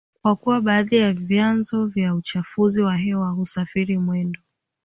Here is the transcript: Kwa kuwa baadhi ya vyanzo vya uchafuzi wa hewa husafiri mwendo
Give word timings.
Kwa 0.21 0.35
kuwa 0.35 0.61
baadhi 0.61 0.97
ya 0.97 1.13
vyanzo 1.13 1.85
vya 1.85 2.15
uchafuzi 2.15 2.81
wa 2.81 2.97
hewa 2.97 3.29
husafiri 3.29 3.97
mwendo 3.97 4.39